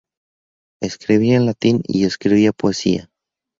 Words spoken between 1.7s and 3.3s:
y escribía poesía.